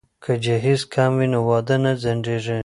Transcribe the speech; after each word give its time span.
که 0.23 0.33
جهیز 0.43 0.81
کم 0.93 1.11
وي 1.17 1.27
نو 1.33 1.39
واده 1.49 1.75
نه 1.83 1.91
ځنډیږي. 2.01 2.59